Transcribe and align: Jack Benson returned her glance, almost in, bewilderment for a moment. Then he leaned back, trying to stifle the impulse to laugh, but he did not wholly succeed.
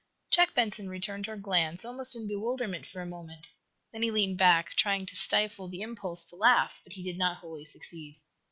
Jack 0.31 0.55
Benson 0.55 0.89
returned 0.89 1.27
her 1.27 1.37
glance, 1.37 1.85
almost 1.85 2.15
in, 2.15 2.27
bewilderment 2.27 2.87
for 2.87 3.03
a 3.03 3.05
moment. 3.05 3.49
Then 3.91 4.01
he 4.01 4.09
leaned 4.09 4.39
back, 4.39 4.69
trying 4.75 5.05
to 5.05 5.15
stifle 5.15 5.67
the 5.67 5.83
impulse 5.83 6.25
to 6.25 6.35
laugh, 6.35 6.81
but 6.83 6.93
he 6.93 7.03
did 7.03 7.19
not 7.19 7.37
wholly 7.37 7.65
succeed. 7.65 8.19